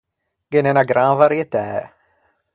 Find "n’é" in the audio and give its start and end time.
0.61-0.71